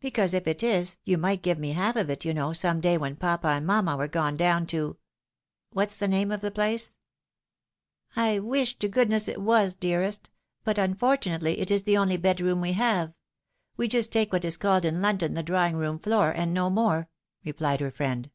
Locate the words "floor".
15.98-16.30